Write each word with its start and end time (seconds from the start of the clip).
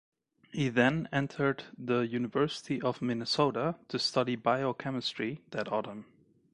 He 0.51 0.69
then 0.69 1.07
entered 1.11 1.65
the 1.77 1.99
University 1.99 2.81
of 2.81 3.03
Minnesota 3.03 3.75
to 3.89 3.99
study 3.99 4.35
biochemistry 4.35 5.43
that 5.51 5.71
autumn. 5.71 6.07